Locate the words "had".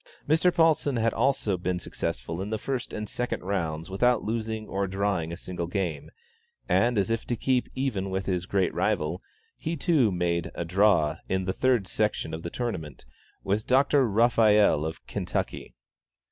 0.95-1.13, 10.05-10.15